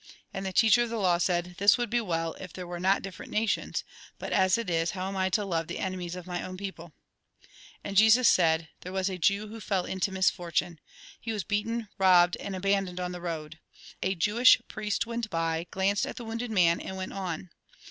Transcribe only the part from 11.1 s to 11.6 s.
He was